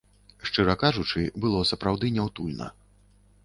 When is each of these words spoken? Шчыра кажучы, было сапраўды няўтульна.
Шчыра 0.49 0.75
кажучы, 0.83 1.21
было 1.45 1.61
сапраўды 1.73 2.13
няўтульна. 2.19 2.67